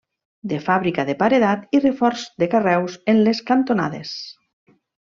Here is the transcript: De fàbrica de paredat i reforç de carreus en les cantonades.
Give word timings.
De 0.53 0.59
fàbrica 0.69 1.05
de 1.09 1.15
paredat 1.19 1.77
i 1.79 1.83
reforç 1.85 2.25
de 2.45 2.51
carreus 2.57 2.99
en 3.15 3.25
les 3.29 3.47
cantonades. 3.53 4.21